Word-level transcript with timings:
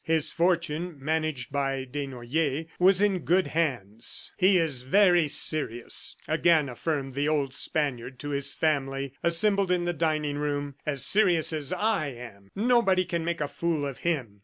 His 0.03 0.31
fortune, 0.31 0.95
managed 0.97 1.51
by 1.51 1.85
Desnoyers, 1.85 2.65
was 2.79 3.03
in 3.03 3.19
good 3.19 3.45
hands. 3.45 4.31
"He 4.35 4.57
is 4.57 4.81
very 4.81 5.27
serious," 5.27 6.15
again 6.27 6.69
affirmed 6.69 7.13
the 7.13 7.27
old 7.29 7.53
Spaniard 7.53 8.17
to 8.21 8.29
his 8.29 8.51
family 8.51 9.13
assembled 9.21 9.69
in 9.71 9.85
the 9.85 9.93
dining 9.93 10.39
roam 10.39 10.73
"as 10.87 11.05
serious 11.05 11.53
as 11.53 11.71
I 11.71 12.07
am.... 12.07 12.49
Nobody 12.55 13.05
can 13.05 13.23
make 13.23 13.41
a 13.41 13.47
fool 13.47 13.85
of 13.85 13.99
him!" 13.99 14.39